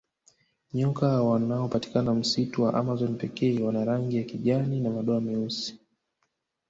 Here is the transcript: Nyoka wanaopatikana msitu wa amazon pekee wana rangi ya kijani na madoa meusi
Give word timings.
Nyoka 0.73 1.21
wanaopatikana 1.23 2.13
msitu 2.13 2.63
wa 2.63 2.73
amazon 2.73 3.17
pekee 3.17 3.61
wana 3.61 3.85
rangi 3.85 4.17
ya 4.17 4.23
kijani 4.23 4.79
na 4.79 4.89
madoa 4.89 5.21
meusi 5.21 5.79